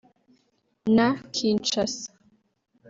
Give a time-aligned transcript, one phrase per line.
[0.95, 2.09] na Kinshasa